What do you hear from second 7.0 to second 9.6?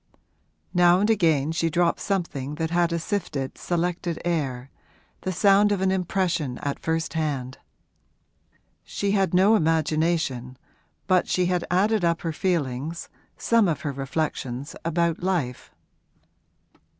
hand. She had no